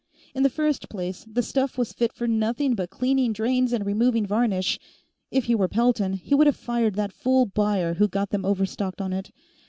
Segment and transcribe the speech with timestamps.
[0.33, 4.25] In the first place, the stuff was fit for nothing but cleaning drains and removing
[4.25, 4.79] varnish;
[5.29, 8.99] if he were Pelton, he would have fired that fool buyer who got them overstocked
[8.99, 9.29] on it.